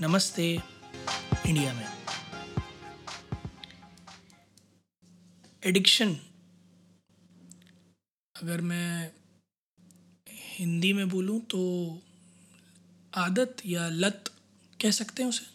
नमस्ते, 0.00 0.58
इंडिया 1.46 1.72
में। 1.74 1.86
एडिक्शन। 5.64 6.14
अगर 8.42 8.60
मैं 8.60 9.12
हिंदी 10.30 10.92
में 10.92 11.08
बोलूँ 11.08 11.40
तो 11.40 11.58
आदत 13.14 13.56
या 13.66 13.88
लत 13.88 14.24
कह 14.82 14.90
सकते 14.90 15.22
हैं 15.22 15.28
उसे। 15.30 15.46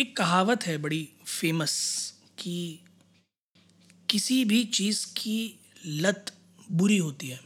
एक 0.00 0.16
कहावत 0.16 0.62
है 0.62 0.78
बड़ी 0.78 1.08
फ़ेमस 1.26 1.72
कि 2.38 2.80
किसी 4.10 4.44
भी 4.44 4.64
चीज़ 4.64 5.06
की 5.06 5.60
लत 5.86 6.36
बुरी 6.72 6.98
होती 6.98 7.28
है। 7.28 7.40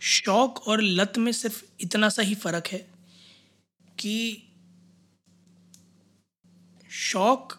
शौक 0.00 0.68
और 0.68 0.82
लत 0.82 1.12
में 1.18 1.32
सिर्फ़ 1.32 1.64
इतना 1.80 2.08
सा 2.08 2.22
ही 2.22 2.34
फ़र्क 2.34 2.66
है 2.66 2.99
कि 4.00 4.42
शौक 6.90 7.58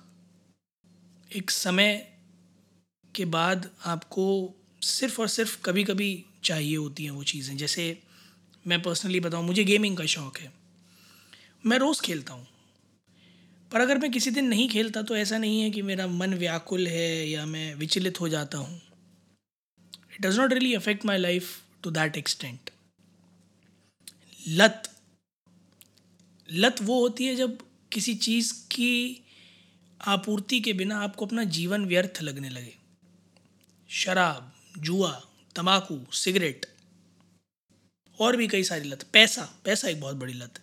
एक 1.32 1.52
समय 1.52 2.08
के 3.16 3.26
बाद 3.26 3.70
आपको 3.86 4.26
सिर्फ़ 4.82 5.22
और 5.22 5.28
सिर्फ़ 5.28 5.58
कभी 5.62 5.84
कभी 5.84 6.26
चाहिए 6.44 6.76
होती 6.76 7.04
हैं 7.04 7.12
वो 7.12 7.24
चीज़ें। 7.24 7.58
जैसे 7.58 8.02
मैं 8.68 8.82
पर्सनली 8.82 9.20
बताऊँ, 9.20 9.46
मुझे 9.46 9.64
गेमिंग 9.64 9.98
का 9.98 10.06
शौक़ 10.06 10.40
है। 10.40 10.52
मैं 11.66 11.78
रोज़ 11.78 12.02
खेलता 12.02 12.34
हूँ। 12.34 12.48
पर 13.72 13.82
अगर 13.82 13.98
मैं 13.98 14.12
किसी 14.12 14.32
दिन 14.32 14.48
नहीं 14.48 14.70
खेलता 14.70 15.02
तो 15.02 15.16
ऐसा 15.16 15.38
नहीं 15.38 15.62
है 15.62 15.70
कि 15.72 15.82
मेरा 15.82 16.08
मन 16.08 16.34
व्याकुल 16.34 16.88
है 16.88 17.30
या 17.30 17.46
मैं 17.46 17.76
विचलित 17.76 18.22
हो 18.22 18.30
जाता 18.30 18.58
हूँ। 18.58 18.82
It 20.14 20.22
does 20.22 20.40
not 20.40 20.54
really 20.54 20.74
affect 20.74 21.06
my 21.06 21.18
life 21.18 21.62
to 21.84 21.92
that 21.92 22.18
extent 22.18 22.70
लत 24.48 24.91
लत 26.52 26.82
वो 26.82 27.00
होती 27.00 27.26
है 27.26 27.36
जब 27.36 27.58
किसी 27.92 28.16
चीज़ 28.16 28.54
की 28.54 29.24
आपूर्ति 30.02 30.60
के 30.60 30.74
बिना 30.74 31.00
आपको 31.00 31.26
अपना 31.26 31.44
जीवन 31.44 31.86
व्यर्थ 31.86 32.22
लगने 32.22 32.50
लगे। 32.50 32.76
शराब, 33.90 34.52
जुआ 34.78 35.22
तम्बाकू 35.56 36.00
सिगरेट 36.14 36.66
और 38.20 38.38
भी 38.38 38.48
कई 38.48 38.64
सारी 38.64 38.90
लत। 38.90 39.04
पैसा 39.14 39.50
पैसा 39.66 39.88
एक 39.88 40.02
बहुत 40.02 40.16
बड़ी 40.16 40.34
लत। 40.34 40.60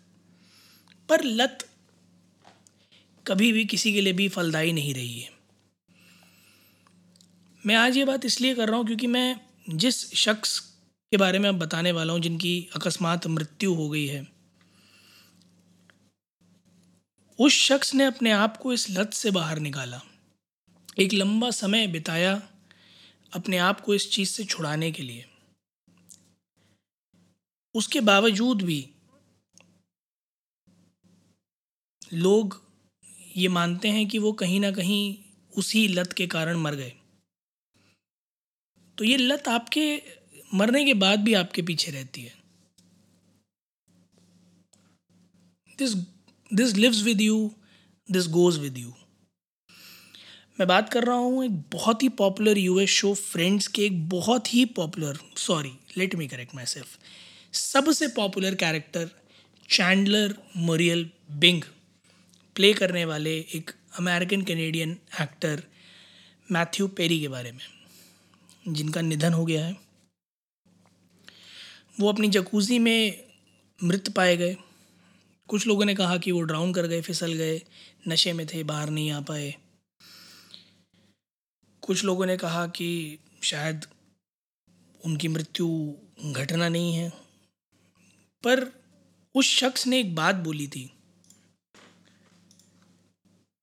पर 1.09 1.25
लत 1.25 1.69
कभी 3.27 3.53
भी 3.53 3.65
किसी 3.65 3.93
के 3.93 4.01
लिए 4.01 4.13
भी 4.13 4.29
फलदायी 4.29 4.73
नहीं 4.73 4.95
रही 4.95 5.21
है। 5.21 5.31
मैं 7.67 7.75
आज 7.75 7.97
ये 7.97 8.05
बात 8.05 8.25
इसलिए 8.25 8.55
कर 8.55 8.69
रहा 8.69 8.77
हूँ 8.77 8.87
क्योंकि 8.87 9.07
मैं 9.07 9.41
जिस 9.69 10.15
शख्स 10.15 10.59
के 11.13 11.17
बारे 11.17 11.39
में 11.39 11.49
अब 11.49 11.59
बताने 11.59 11.93
वाला 11.93 12.13
हूँ 12.13 12.21
जिनकी 12.21 12.69
अकस्मात 12.77 13.27
मृत्यु 13.27 13.75
हो 13.75 13.89
गई 13.89 14.07
है 14.07 14.38
उस 17.39 17.53
शख्स 17.53 17.95
ने 17.95 18.05
अपने 18.05 18.31
आप 18.31 18.57
को 18.57 18.73
इस 18.73 18.91
लत 18.91 19.13
से 19.13 19.31
बाहर 19.31 19.59
निकाला। 19.59 20.01
एक 20.99 21.13
लंबा 21.13 21.51
समय 21.51 21.87
बिताया 21.87 22.49
अपने 23.33 23.59
आप 23.59 23.81
को 23.81 23.95
इस 23.95 24.11
चीज़ 24.11 24.31
से 24.31 24.45
छुड़ाने 24.45 24.93
के 24.93 25.03
लिए। 25.03 25.25
उसके 27.75 28.01
बावजूद 28.01 28.63
भी 28.63 28.91
लोग 32.13 32.61
ये 33.37 33.49
मानते 33.49 33.89
हैं 33.89 34.09
कि 34.09 34.19
वो 34.19 34.33
कहीं 34.33 34.61
ना 34.61 34.71
कहीं 34.71 35.17
उसी 35.57 35.89
लत 35.89 36.13
के 36.13 36.27
कारण 36.27 36.57
मर 36.57 36.75
गए। 36.75 36.93
तो 38.99 39.05
ये 39.05 39.17
लत 39.17 39.49
आपके 39.49 40.03
मरने 40.55 40.85
के 40.85 40.95
बाद 40.95 41.21
भी 41.21 41.35
आपके 41.35 41.63
पीछे 41.63 41.91
रहती 41.91 42.23
है। 42.23 42.35
This 45.79 46.18
this 46.55 46.75
lives 46.75 47.03
with 47.03 47.21
you 47.21 47.55
this 48.11 48.27
goes 48.27 48.61
with 48.61 48.79
you 48.79 48.95
मैं 50.61 50.69
बात 50.69 50.93
कर 50.93 51.05
रहा 51.05 51.17
हूँ 51.17 51.45
एक 51.45 51.51
बहुत 51.51 52.03
ही 52.03 52.09
पॉपुलर 52.09 52.59
यूएस 52.59 52.91
शो 52.91 53.15
फ्रेंड्स 53.15 53.67
के 53.67 53.83
एक 53.83 54.09
बहुत 54.09 54.55
ही 54.55 54.65
popular 54.65 55.19
sorry 55.37 55.73
let 55.99 56.15
me 56.15 56.29
correct 56.29 56.55
myself 56.67 56.99
सबसे 57.53 58.09
popular 58.09 58.55
character 58.55 59.11
Chandler 59.71 60.35
Muriel 60.57 61.11
Bing 61.31 61.63
play 62.55 62.73
करने 62.73 63.05
वाले 63.05 63.39
एक 63.39 63.71
American 63.99 64.43
Canadian 64.43 64.99
actor 65.21 65.63
Matthew 66.53 66.89
Perry 66.89 67.21
के 67.21 67.29
बारे 67.29 67.53
में, 67.53 67.65
जिनका 68.69 69.01
निधन 69.01 69.33
हो 69.33 69.45
गया 69.45 69.67
है। 69.67 69.77
वो 72.01 72.09
अपनी 72.09 72.29
जकूज़ी 72.29 72.79
में 72.79 73.25
मृत 73.85 74.09
पाए 74.11 74.37
गए। 74.37 74.57
कुछ 75.49 75.67
लोगों 75.67 75.85
ने 75.85 75.95
कहा 75.95 76.17
कि 76.17 76.33
वो 76.33 76.41
ड्राउन 76.41 76.73
कर 76.73 76.87
गए, 76.87 77.01
फिसल 77.01 77.33
गए, 77.33 77.63
नशे 78.09 78.33
में 78.33 78.47
थे, 78.47 78.63
बाहर 78.65 78.91
नहीं 78.91 79.11
आ 79.11 79.21
पाए। 79.21 79.55
कुछ 81.83 82.05
लोगों 82.05 82.27
ने 82.27 82.37
कहा 82.37 82.67
कि 82.67 83.19
शायद 83.43 83.87
उनकी 85.05 85.29
मृत्यु 85.29 85.95
घटना 86.33 86.69
नहीं 86.69 86.95
है। 86.95 87.13
पर 88.45 88.83
उस 89.35 89.47
शख्स 89.47 89.87
ने 89.87 90.01
एक 90.01 90.15
बात 90.15 90.35
बोली 90.35 90.69
थी। 90.69 90.93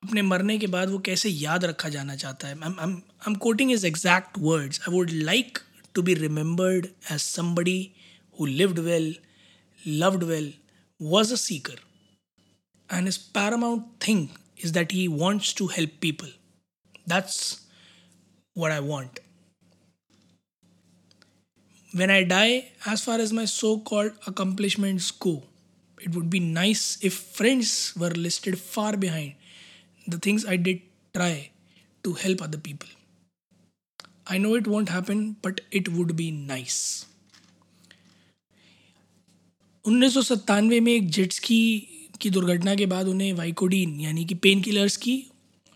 अपने 0.03 0.21
मरने 0.21 0.57
के 0.57 0.67
बाद 0.67 0.89
वो 0.89 0.99
कैसे 0.99 1.29
याद 1.29 1.65
रखा 1.65 1.89
जाना 1.89 2.15
चाहता 2.15 2.47
है? 2.47 2.59
I 2.61 2.93
am 3.27 3.35
quoting 3.35 3.71
his 3.71 3.87
exact 3.87 4.37
words 4.37 4.81
I 4.81 4.93
would 4.95 5.09
like 5.11 5.59
to 5.93 6.01
be 6.01 6.13
remembered 6.13 6.87
as 7.11 7.19
somebody 7.19 7.91
who 8.39 8.45
lived 8.45 8.79
well 8.79 9.15
loved 9.87 10.23
well 10.23 10.53
was 10.99 11.31
a 11.31 11.37
seeker, 11.37 11.75
and 12.89 13.05
his 13.05 13.17
paramount 13.17 13.99
thing 13.99 14.29
is 14.57 14.71
that 14.73 14.91
he 14.91 15.07
wants 15.07 15.53
to 15.53 15.67
help 15.67 15.89
people. 15.99 16.29
That's 17.05 17.65
what 18.53 18.71
I 18.71 18.79
want. 18.79 19.19
When 21.93 22.09
I 22.09 22.23
die, 22.23 22.71
as 22.85 23.03
far 23.03 23.19
as 23.19 23.31
my 23.31 23.45
so 23.45 23.79
called 23.79 24.13
accomplishments 24.27 25.11
go, 25.11 25.43
it 26.01 26.13
would 26.13 26.29
be 26.29 26.39
nice 26.39 26.97
if 27.01 27.13
friends 27.13 27.95
were 27.95 28.09
listed 28.09 28.59
far 28.59 28.97
behind 28.97 29.35
the 30.07 30.17
things 30.17 30.45
I 30.45 30.57
did 30.57 30.81
try 31.13 31.51
to 32.03 32.13
help 32.13 32.41
other 32.41 32.57
people. 32.57 32.89
I 34.27 34.37
know 34.37 34.55
it 34.55 34.67
won't 34.67 34.89
happen, 34.89 35.37
but 35.41 35.61
it 35.71 35.89
would 35.89 36.15
be 36.15 36.31
nice. 36.31 37.05
उन्नीस 39.87 40.13
सौ 40.13 40.21
सत्तानवे 40.21 40.79
में 40.79 40.93
एक 40.93 41.09
jets 41.09 41.39
की 41.39 41.87
की 42.21 42.29
दुर्घटना 42.29 42.75
के 42.75 42.85
बाद 42.85 43.07
उन्हें 43.07 43.33
वाइकोडीन, 43.33 43.99
यानी 43.99 44.25
कि 44.25 44.35
पेन 44.35 44.61
किलर्स 44.61 44.97
की 44.97 45.25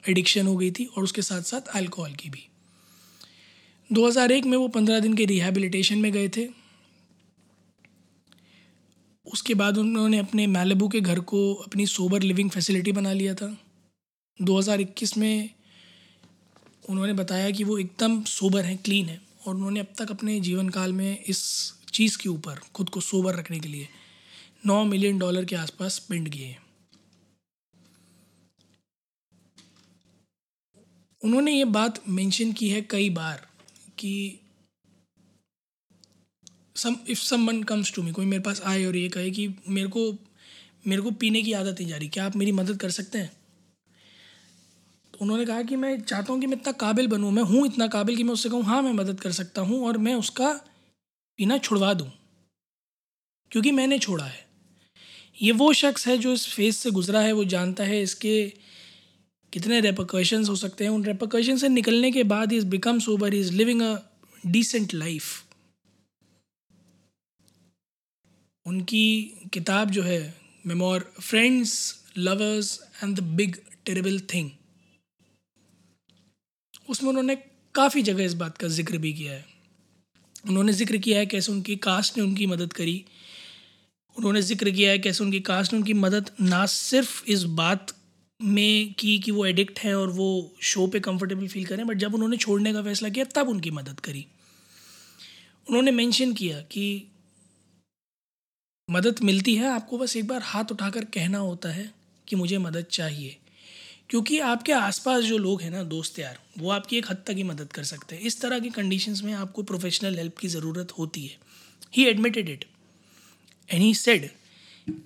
एडिक्शन 0.10 0.48
हो 0.48 0.58
गई 0.58 0.72
थी 0.72 0.86
और 0.86 1.04
उसके 1.04 1.22
साथ 1.22 1.42
साथ 1.42 1.62
अल्कोहल 1.62 2.14
की 2.14 2.30
भी। 2.30 2.48
2001 3.94 4.46
में 4.46 4.58
वो 4.58 4.68
पंद्रह 4.68 5.00
दिन 5.00 5.14
के 5.14 5.26
रिहेबिलिटेशन 5.26 5.98
में 5.98 6.12
गए 6.12 6.30
थे। 6.30 6.48
उसके 9.34 9.54
बाद 9.54 9.78
उन्होंने 9.78 10.18
अपने 10.18 10.48
मैलेबू 10.48 10.88
के 10.88 11.02
घर 11.02 11.20
को 11.20 11.54
अपनी 11.54 11.86
सोबर 11.86 12.22
लिविंग 12.22 12.50
फैसिलिटी 12.50 12.92
बना 12.92 13.14
लिया 13.14 13.34
था। 13.34 13.58
2021 14.42 15.18
में 15.18 15.50
उन्होंने 16.90 17.14
बताया 17.14 17.50
कि 17.50 17.64
वो 17.64 17.78
एकदम 17.78 18.24
सोबर 18.24 18.66
हैं 18.66 18.78
क्लीन 18.78 19.06
है 19.06 19.22
और 19.48 19.56
उन्होंने 19.56 19.80
अब 19.80 19.88
तक 19.98 20.12
अपने 20.12 20.40
जीवन 20.40 20.70
काल 20.70 20.94
में 20.94 21.24
इस 21.28 21.74
चीज़ 22.00 22.18
के 22.18 22.30
ऊपर, 22.30 22.60
खुद 22.74 22.90
को 22.90 23.02
सोबर 23.02 23.36
रखने 23.36 23.60
के 23.60 23.68
लिए, 23.68 23.88
नौ 24.66 24.84
मिलियन 24.86 25.20
डॉलर 25.20 25.46
के 25.46 25.56
आसपास 25.58 25.96
स्पेंड 25.96 26.30
किए। 26.30 26.56
उन्होंने 31.22 31.52
ये 31.52 31.66
बात 31.68 32.00
मेंशन 32.10 32.52
की 32.54 32.70
है 32.70 32.82
कई 32.82 33.10
बार 33.10 33.48
कि 33.98 34.40
some 36.76 36.96
if 37.10 37.20
someone 37.20 37.62
comes 37.64 37.94
to 37.96 38.02
me 38.04 38.12
कोई 38.12 38.26
मेरे 38.26 38.44
पास 38.44 38.62
आए 38.66 38.86
और 38.86 38.96
ये 38.96 39.10
कहे 39.10 39.32
कि 39.32 39.48
मेरे 39.68 39.88
को 39.88 40.04
मेरे 40.88 41.02
को 41.02 41.12
पीने 41.14 41.42
की 41.42 41.54
आदत 41.54 41.80
नहीं 41.80 41.88
जा 41.88 41.98
रही, 41.98 42.08
क्या 42.10 42.26
आप 42.26 42.36
मेरी 42.36 42.52
मदद 42.52 42.78
कर 42.78 42.90
सकते 42.92 43.18
हैं? 43.18 43.32
तो 45.14 45.20
उन्होंने 45.22 45.46
कहा 45.46 45.62
कि 45.62 45.76
मैं 45.76 46.00
चाहता 46.02 46.34
हूँ 46.34 46.42
कि 46.42 46.48
मैं 46.48 46.58
इतना 46.58 46.72
काबिल 46.80 47.08
बनूँ, 47.08 47.32
मैं 47.32 47.44
हूँ 47.44 47.66
इतना 47.66 47.88
काबिल 47.90 48.18
कि 48.18 48.24
मैं 48.24 48.34
उससे 48.34 48.50
कहूँ 48.50 48.64
हाँ 48.64 48.82
मैं 48.82 48.94
मदद 48.94 49.20
कर 49.20 49.32
सकता 49.32 49.62
हूँ 49.62 49.86
और 49.88 49.98
मैं 49.98 50.16
उसका 50.16 50.50
पीना 51.40 51.58
छुड़वा 51.58 51.94
दूँ? 51.94 52.12
क्योंकि 53.52 53.72
मैंने 53.72 53.98
छोड़ा 54.00 54.24
है। 54.26 54.48
ये 55.42 55.52
वो 55.52 55.72
शख्स 55.74 56.08
है 56.08 56.18
जो 56.18 56.34
इस 56.34 56.48
फ़ेज़ 56.48 56.76
से 56.76 56.92
गुजरा 56.92 57.20
है, 57.22 57.32
वो 57.32 57.44
जानता 57.46 57.84
है 57.84 58.02
इसके 58.02 58.34
कितने 59.54 59.80
रेपोकशंस 59.82 60.50
हो 60.50 60.56
सकते 60.56 60.84
हैं। 60.84 60.92
उन 60.92 61.04
रेपोकशन 61.06 61.58
से 61.58 61.70
निकलने 61.70 62.12
के 62.12 62.24
बाद 62.24 62.54
is 62.54 62.66
become 62.68 63.00
sober 63.00 63.34
is 63.34 63.52
living 63.54 63.82
a 63.82 63.96
decent 64.46 64.94
life 64.94 65.24
उनकी 68.66 69.06
किताब 69.54 69.92
जो 69.92 70.04
है 70.04 70.22
memoir 70.66 71.12
friends 71.20 71.74
lovers 72.18 72.80
and 73.04 73.16
the 73.18 73.24
big 73.36 73.56
terrible 73.86 74.20
thing 74.34 74.50
उसमें 76.90 77.10
उन्होंने 77.10 77.36
काफ़ी 77.76 78.02
जगह 78.02 78.24
इस 78.24 78.34
बात 78.34 78.58
का 78.58 78.68
ज़िक्र 78.68 78.98
भी 78.98 79.14
किया 79.14 79.34
है। 79.34 79.49
उन्होंने 80.48 80.74
ज़िक्र 80.74 80.98
किया 80.98 81.20
है 81.20 81.26
कैसे 81.26 81.52
उनकी 81.52 81.76
कास्ट 81.76 82.18
ने 82.18 82.24
उनकी 82.24 82.46
मदद 82.46 82.74
करी। 82.74 83.04
उन्होंने 84.18 84.42
ज़िक्र 84.42 84.72
किया 84.72 84.92
है 84.92 85.00
कैसे 85.00 85.24
उनकी 85.24 85.40
कास्ट 85.40 85.74
ने 85.74 85.80
उनकी 85.80 85.94
मदद 85.94 86.30
ना 86.42 86.66
सिर्फ़ 86.66 87.24
इस 87.28 87.44
बात 87.44 87.94
में 88.42 88.94
की 88.94 89.18
कि 89.20 89.32
वो 89.32 89.46
एडिक्ट 89.46 89.80
हैं 89.80 89.94
और 89.96 90.10
वो 90.10 90.56
शो 90.62 90.88
पे 90.88 91.00
कंफर्टेबल 91.00 91.48
फील 91.48 91.66
करें 91.66 91.86
बट 91.88 91.98
जब 91.98 92.14
उन्होंने 92.14 92.38
छोड़ने 92.38 92.74
का 92.74 92.84
फैसला 92.84 93.10
किया, 93.10 93.26
तब 93.26 93.50
उनकी 93.50 93.72
मदद 93.72 94.00
करी। 94.00 94.26
उन्होंने 95.68 95.92
मेंशन 95.92 96.34
किया 96.34 96.60
कि 96.62 97.08
मदद 98.90 99.20
मिलती 99.24 99.56
है 99.56 99.68
आपको, 99.68 99.98
बस 99.98 100.16
एक 100.18 100.28
बार 100.28 100.42
हाथ 100.44 100.72
उठाकर 100.72 101.06
कहना 101.06 101.38
होता 101.38 101.70
है 101.70 101.94
कि 102.28 102.36
मुझे 102.36 102.58
मदद 102.58 102.86
चाहिए। 102.92 103.38
क्योंकि 104.10 104.40
आपके 104.40 104.72
आसपास 104.72 105.24
जो 105.24 105.38
लोग 105.38 105.62
हैं 105.62 105.72
ना, 105.72 105.84
दोस्त 105.84 106.20
यार, 106.20 106.40
वो 106.58 106.70
आपकी 106.72 106.98
एक 106.98 107.06
हद 107.12 107.24
तक 107.28 107.34
ही 107.34 107.44
मदद 107.44 107.72
कर 107.72 107.84
सकते 107.84 108.16
हैं। 108.16 108.22
इस 108.22 108.42
तरह 108.42 108.60
की 108.60 108.70
कंडीशंस 108.70 109.22
में 109.24 109.34
आपको 109.34 109.64
प्रोफेशनल 109.64 110.18
हेल्प 110.18 110.38
की 110.38 110.48
ज़रूरत 110.48 110.92
होती 110.92 111.26
है। 111.26 111.38
He 111.96 112.06
admitted 112.06 112.50
it 112.50 112.66
and 113.70 113.82
he 113.82 113.94
said 113.96 114.30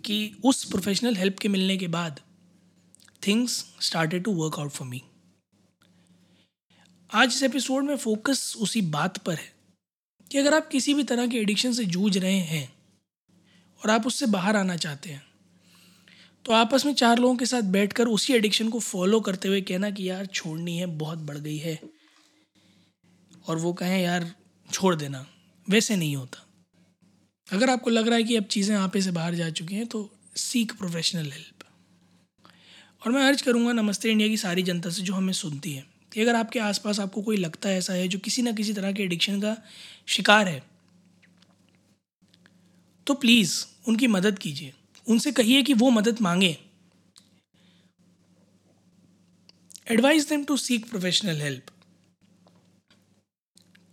कि 0.06 0.38
उस 0.44 0.64
प्रोफेशनल 0.64 1.16
हेल्प 1.16 1.40
के 1.40 1.48
मिलने 1.48 1.78
के 1.78 1.88
बाद 1.88 2.20
things 3.28 3.66
started 3.82 4.24
to 4.24 4.32
work 4.32 4.60
out 4.60 4.72
for 4.72 4.88
me 4.88 5.02
आज 7.14 7.28
इस 7.28 7.44
एपिसोड 7.44 7.84
में 7.84 7.96
फोकस 7.98 8.56
उसी 8.60 8.82
बात 8.82 9.18
पर 9.18 9.34
है 9.34 9.52
कि 10.32 10.38
अगर 10.38 10.54
आप 10.54 10.68
किसी 10.68 10.94
भी 10.94 11.04
तरह 11.04 11.28
के 11.28 11.38
एडिक्शन 11.38 11.74
से 11.74 11.86
जूझ 11.86 12.18
रहे 12.18 12.40
हैं 12.46 12.74
और 13.82 13.90
आप 13.90 14.08
उससे 14.08 14.26
बाहर 14.26 14.56
आना 14.56 14.76
चाहते 14.76 15.10
हैं 15.10 15.33
तो 16.46 16.54
आपस 16.54 16.86
में 16.86 16.94
चार 16.94 17.20
लोगों 17.20 17.36
के 17.36 17.46
साथ 17.46 17.62
बैठकर 17.72 18.08
उसी 18.08 18.34
एडिक्शन 18.34 18.70
को 18.70 18.80
फॉलो 18.80 19.20
करते 19.20 19.48
हुए 19.48 19.62
कहना 19.62 19.90
कि 19.90 20.10
यार 20.10 20.26
छोड़नी 20.26 20.78
है, 20.78 20.86
बहुत 20.86 21.20
बढ़ 21.20 21.38
गई 21.38 21.58
है। 21.58 21.80
और 23.48 23.58
वो 23.58 23.74
कहें, 23.74 24.02
यार, 24.02 24.32
छोड़ 24.70 24.96
देना, 24.96 25.26
वैसे 25.68 25.96
नहीं 25.96 26.16
होता। 26.16 26.46
अगर 27.48 27.70
आपको 27.70 27.90
लग 27.90 28.08
रहा 28.08 28.18
है 28.18 28.24
कि 28.24 28.36
अब 28.36 28.44
चीज़ें 28.44 28.76
आपे 28.76 29.02
से 29.02 29.12
बाहर 29.12 29.36
जा 29.36 29.50
चुकी 29.52 29.76
हैं 29.76 29.86
तो 29.88 30.10
सीक 30.36 30.72
प्रोफेशनल 30.78 31.32
हेल्प 31.32 31.64
और 33.02 33.12
मैं 33.12 33.24
अर्ज़ 33.28 33.44
करूँगा 33.44 33.72
नमस्ते 33.74 34.12
इंडिया 34.12 34.30
की 34.30 34.38
सारी 34.38 34.64
जनता 34.64 34.90
से 34.90 35.02
जो 35.02 35.14
हमें 35.14 35.34
सुनती 35.34 35.74
है। 35.74 35.86
कि 36.12 36.22
अगर 36.22 36.36
आपके 36.36 36.60
आसपास 36.60 37.00
आपको 37.00 37.22
कोई 37.22 37.38
लगता 37.38 37.70
है 37.70 37.78
ऐसा 37.78 37.94
है 37.94 38.08
जो 38.08 38.20
किसी 38.20 38.42
ना 38.42 38.52
किसी 38.52 38.74
तरह 38.74 38.92
के 38.92 39.04
एडिक्शन 39.04 39.40
का 39.42 39.56
शिकार 40.08 40.48
है 40.48 40.62
तो 43.08 43.14
प्लीज़ 43.14 43.54
उनकी 43.88 44.08
मदद 44.08 44.40
कीजिए। 44.40 44.74
उनसे 45.08 45.32
कहिए 45.32 45.62
कि 45.64 45.74
वो 45.74 45.90
मदद 45.90 46.22
मांगे। 46.22 46.58
Advise 49.92 50.28
them 50.30 50.44
to 50.46 50.58
seek 50.60 50.90
professional 50.90 51.42
help 51.42 51.72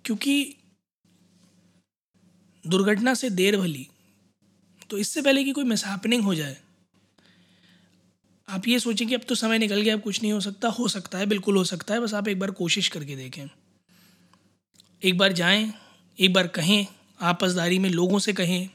क्योंकि 0.04 0.56
दुर्घटना 2.64 3.14
से 3.14 3.30
देर 3.32 3.56
भली 3.56 3.86
तो 4.90 4.98
इससे 4.98 5.22
पहले 5.22 5.44
कि 5.44 5.52
कोई 5.52 5.64
मिसहैपनिंग 5.64 6.22
हो 6.22 6.34
जाए, 6.34 6.56
आप 8.48 8.66
ये 8.68 8.78
सोचें 8.80 9.06
कि 9.08 9.14
अब 9.14 9.20
तो 9.28 9.34
समय 9.34 9.58
निकल 9.58 9.80
गया, 9.80 9.94
अब 9.94 10.00
कुछ 10.00 10.22
नहीं 10.22 10.32
हो 10.32 10.40
सकता 10.40 10.68
हो 10.68 10.88
सकता 10.88 11.18
है, 11.18 11.26
बिल्कुल 11.26 11.56
हो 11.56 11.64
सकता 11.64 11.94
है, 11.94 12.00
बस 12.00 12.14
आप 12.14 12.28
एक 12.28 12.38
बार 12.38 12.50
कोशिश 12.52 12.88
करके 12.88 13.16
देखें। 13.16 13.46
एक 15.02 15.18
बार 15.18 15.32
जाएँ, 15.32 15.72
एक 16.18 16.32
बार 16.32 16.46
कहें, 16.48 16.86
आपसदारी 17.20 17.78
में 17.78 17.88
लोगों 17.90 18.18
से 18.18 18.32
कहें 18.32 18.68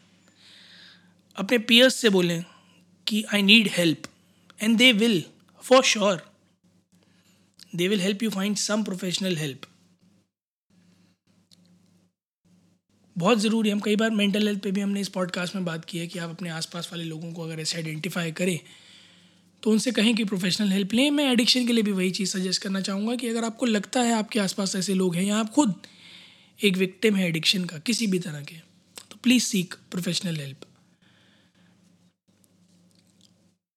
अपने 1.37 1.57
पीयर्स 1.57 1.95
से 1.95 2.09
बोलें 2.09 2.43
कि 3.07 3.23
I 3.33 3.41
need 3.41 3.69
help 3.71 4.07
and 4.63 4.77
they 4.77 4.91
will 4.93 5.23
for 5.63 5.83
sure 5.83 6.21
they 7.75 7.87
will 7.87 8.01
help 8.01 8.23
you 8.23 8.29
find 8.29 8.55
some 8.55 8.83
professional 8.83 9.37
help 9.37 9.61
बहुत 13.17 13.39
ज़रूरी 13.39 13.69
हम 13.69 13.79
कई 13.79 13.95
बार 13.95 14.09
मेंटल 14.09 14.47
हेल्थ 14.47 14.61
पे 14.61 14.71
भी 14.71 14.81
हमने 14.81 15.01
इस 15.01 15.09
पॉडकास्ट 15.09 15.55
में 15.55 15.65
बात 15.65 15.85
की 15.85 15.97
है 15.97 16.07
कि 16.07 16.19
आप 16.19 16.29
अपने 16.29 16.49
आसपास 16.49 16.89
वाले 16.91 17.03
लोगों 17.03 17.33
को 17.33 17.43
अगर 17.43 17.59
ऐसे 17.59 17.77
आइडेंटिफाई 17.77 18.31
करें 18.31 18.59
तो 19.63 19.71
उनसे 19.71 19.91
कहें 19.91 20.15
कि 20.15 20.23
प्रोफेशनल 20.23 20.71
हेल्प 20.71 20.93
लें। 20.93 21.09
मैं 21.11 21.31
एडिक्शन 21.31 21.67
के 21.67 21.73
लिए 21.73 21.83
भी 21.83 21.91
वही 21.91 22.11
चीज़ 22.11 22.37
सजेस्ट 22.37 22.61
करना 22.61 22.81
चाहूँगा 22.81 23.15
कि 23.15 23.27
अगर 23.27 23.43
आपको 23.43 23.65
लगता 23.65 24.01
है 24.01 24.13
आपके 24.13 24.39
आसपास 24.39 24.75
ऐसे 24.75 24.93
लोग 24.93 25.15
हैं 25.15 25.23
या 25.23 25.37
आप 25.37 25.49
खुद 25.49 25.73
एक 26.63 26.77
विक्टिम 26.77 27.15
है 27.15 27.27
एडिक्शन 27.27 27.65
का, 27.65 27.77
किसी 27.77 28.07
भी 28.07 28.19
तरह 28.19 28.41
के 28.41 28.55
तो 29.09 29.15
प्लीज़ 29.23 29.43
सीक 29.43 29.73
प्रोफेशनल 29.91 30.35
हेल्प 30.35 30.65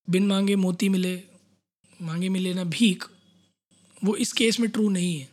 बिन 0.09 0.27
मांगे 0.27 0.57
मोती 0.57 0.89
मिले, 0.89 1.15
मांगे 2.01 2.29
मिले 2.29 2.55
ना 2.55 2.65
भीख, 2.65 3.05
वो 4.05 4.15
इस 4.17 4.33
केस 4.33 4.61
में 4.61 4.71
ट्रू 4.71 4.89
नहीं 4.89 5.19
है। 5.21 5.29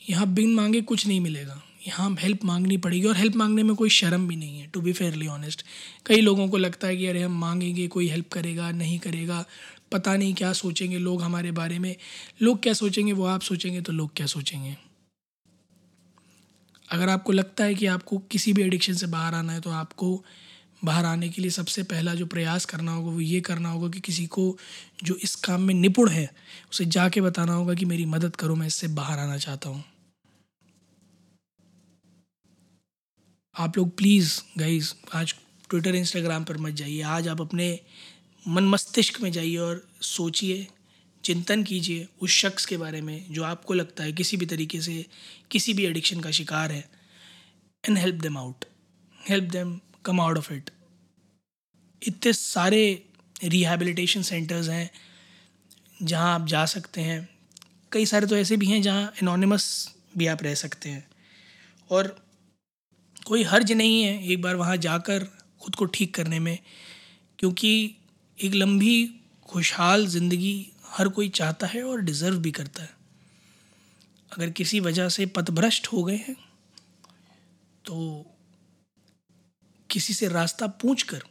यहाँ 0.00 0.26
बिन 0.26 0.54
मांगे 0.54 0.80
कुछ 0.80 1.06
नहीं 1.06 1.20
मिलेगा। 1.20 1.62
यहाँ 1.86 2.16
हेल्प 2.20 2.44
मांगनी 2.44 2.76
पड़ेगी 2.76 3.06
और 3.06 3.16
हेल्प 3.16 3.36
मांगने 3.36 3.62
में 3.62 3.74
कोई 3.76 3.90
शर्म 3.90 4.26
भी 4.28 4.36
नहीं 4.36 4.60
है 4.60 4.66
टू 4.66 4.80
बी 4.80 4.92
फेयरली 4.92 5.26
ऑनेस्ट 5.26 5.64
कई 6.06 6.20
लोगों 6.20 6.48
को 6.48 6.56
लगता 6.56 6.88
है 6.88 6.96
कि 6.96 7.06
अरे 7.06 7.22
हम 7.22 7.38
मांगेंगे, 7.40 7.86
कोई 7.88 8.08
हेल्प 8.08 8.28
करेगा, 8.32 8.70
नहीं 8.70 8.98
करेगा, 8.98 9.44
पता 9.92 10.16
नहीं 10.16 10.34
क्या 10.34 10.52
सोचेंगे 10.52 10.98
लोग 10.98 11.22
हमारे 11.22 11.50
बारे 11.52 11.78
में। 11.78 11.94
लोग 12.42 12.62
क्या 12.62 12.72
सोचेंगे, 12.72 13.12
वो 13.12 13.24
आप 13.24 13.40
सोचेंगे 13.40 13.80
तो 13.80 13.92
लोग 13.92 14.10
क्या 14.16 14.26
सोचेंगे। 14.26 14.76
अगर 16.88 17.08
आपको 17.08 17.32
लगता 17.32 17.64
है 17.64 17.74
कि 17.74 17.86
आपको 17.86 18.18
किसी 18.30 18.52
भी 18.52 18.62
एडिक्शन 18.62 18.94
से 18.94 19.06
बाहर 19.06 19.34
आना 19.34 19.52
है 19.52 19.60
तो 19.60 19.70
आपको 19.70 20.24
बाहर 20.84 21.04
आने 21.04 21.28
के 21.28 21.42
लिए 21.42 21.50
सबसे 21.50 21.82
पहला 21.82 22.14
जो 22.14 22.26
प्रयास 22.26 22.64
करना 22.64 22.92
होगा 22.92 23.10
वो 23.10 23.20
ये 23.20 23.40
करना 23.40 23.70
होगा 23.70 23.88
कि 23.88 24.00
किसी 24.00 24.26
को 24.26 24.44
जो 25.04 25.14
इस 25.22 25.34
काम 25.44 25.62
में 25.62 25.74
निपुण 25.74 26.08
है, 26.10 26.28
उसे 26.72 26.84
जाके 26.86 27.20
बताना 27.20 27.52
होगा 27.52 27.74
कि 27.74 27.84
मेरी 27.84 28.04
मदद 28.06 28.36
करो, 28.36 28.54
मैं 28.54 28.66
इससे 28.66 28.88
बाहर 28.90 29.18
आना 29.18 29.38
चाहता 29.38 29.68
हूँ। 29.68 29.84
आप 33.54 33.76
लोग 33.76 33.96
प्लीज़ 33.96 34.40
गाइज़ 34.58 34.92
आज 35.14 35.34
ट्विटर 35.70 35.94
इंस्टाग्राम 35.94 36.44
पर 36.44 36.56
मत 36.58 36.72
जाइए। 36.74 37.02
आज 37.02 37.28
आप 37.28 37.40
अपने 37.40 37.78
मन 38.44 38.64
मस्तिष्क 38.64 39.20
में 39.20 39.30
जाइए 39.32 39.56
और 39.56 39.86
सोचिए, 40.02 40.66
चिंतन 41.24 41.62
कीजिए 41.64 42.06
उस 42.20 42.30
शख्स 42.32 42.66
के 42.66 42.76
बारे 42.76 43.00
में 43.00 43.32
जो 43.32 43.44
आपको 43.44 43.74
लगता 43.74 44.04
है 44.04 44.12
किसी 44.12 44.36
भी 44.36 44.46
तरीके 44.46 44.80
से 44.80 45.04
किसी 45.50 45.74
भी 45.74 45.84
एडिक्शन 45.86 46.20
का 46.20 46.30
शिकार 46.30 46.72
है 46.72 46.84
and 47.84 47.98
help 47.98 48.20
them 48.22 48.38
out 48.38 48.64
help 49.20 49.44
them 49.52 49.78
come 50.04 50.20
out 50.20 50.38
of 50.38 50.52
it 50.52 50.70
इतने 52.02 52.32
सारे 52.32 52.82
रिहेबिलिटेशन 53.44 54.22
सेंटर्स 54.22 54.68
हैं, 54.68 54.90
जहाँ 56.02 56.34
आप 56.34 56.46
जा 56.46 56.64
सकते 56.66 57.00
हैं। 57.00 57.28
कई 57.92 58.06
सारे 58.06 58.26
तो 58.26 58.36
ऐसे 58.36 58.56
भी 58.56 58.66
हैं 58.66 58.80
जहाँ 58.82 59.12
एनोनिमस 59.22 59.66
भी 60.16 60.26
आप 60.26 60.42
रह 60.42 60.54
सकते 60.54 60.88
हैं। 60.88 61.06
और 61.90 62.16
कोई 63.26 63.42
हर्ज 63.44 63.72
नहीं 63.72 64.02
है 64.02 64.32
एक 64.32 64.42
बार 64.42 64.56
वहाँ 64.56 64.76
जाकर 64.78 65.24
खुद 65.62 65.74
को 65.74 65.84
ठीक 65.86 66.14
करने 66.14 66.38
में, 66.40 66.58
क्योंकि 67.38 67.94
एक 68.38 68.54
लंबी, 68.54 69.20
खुशहाल 69.48 70.06
ज़िंदगी 70.06 70.66
हर 70.88 71.08
कोई 71.08 71.28
चाहता 71.30 71.66
है 71.66 71.82
और 71.82 72.00
डिज़र्व 72.02 72.38
भी 72.38 72.50
करता 72.50 72.82
है। 72.82 72.90
अगर 74.32 74.50
किसी 74.50 74.80
वजह 74.80 75.08
से 75.08 75.26
पथभ्रष्ट 75.28 75.86
हो 75.86 76.02
गए 76.04 76.16
हैं 76.18 76.36
तो 77.84 77.94
किसी 79.94 80.14
से 80.14 80.28
रास्ता 80.28 80.66
पूछ 80.66 81.02
कर 81.02 81.22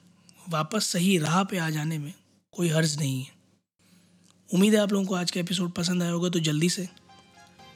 वापस 0.49 0.85
सही 0.85 1.17
राह 1.17 1.43
पे 1.43 1.57
आ 1.57 1.69
जाने 1.69 1.97
में 1.97 2.13
कोई 2.53 2.69
हर्ज 2.69 2.95
नहीं 2.97 3.23
है। 3.23 3.31
उम्मीद 4.49 4.73
है 4.73 4.79
आप 4.79 4.91
लोगों 4.91 5.05
को 5.05 5.15
आज 5.15 5.31
का 5.31 5.39
एपिसोड 5.39 5.71
पसंद 5.71 6.03
आया 6.03 6.11
होगा 6.11 6.29
तो 6.29 6.39
जल्दी 6.39 6.69
से 6.69 6.87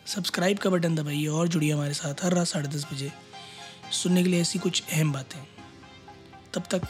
सब्सक्राइब 0.08 0.58
का 0.58 0.70
बटन 0.70 0.96
दबाइए 0.96 1.28
और 1.28 1.48
जुड़िए 1.48 1.72
हमारे 1.74 1.94
साथ 1.94 2.24
हर 2.24 2.34
रात 2.34 2.48
साढ़े 2.48 2.70
दस 2.70 2.86
बजे 2.94 3.12
सुनने 3.94 4.24
के 4.24 4.30
लिए 4.30 4.42
ऐसी 4.42 4.60
कुछ 4.60 4.84
अहम 4.84 5.12
बातें। 5.14 5.40
तब 6.54 6.64
तक 6.72 6.88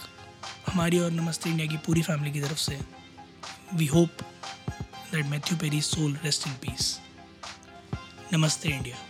हमारी 0.67 0.99
और 0.99 1.11
नमस्ते 1.11 1.49
इंडिया 1.49 1.67
की 1.67 1.77
पूरी 1.77 2.01
फैमिली 2.01 2.31
की 2.31 2.41
तरफ़ 2.41 2.59
से। 2.59 2.79
We 3.73 3.85
hope 3.85 4.23
that 5.11 5.25
Matthew 5.25 5.57
Perry 5.57 5.81
soul 5.81 6.17
rest 6.23 6.47
in 6.47 6.53
peace 6.53 6.97
नमस्ते 8.33 8.69
इंडिया। 8.69 9.06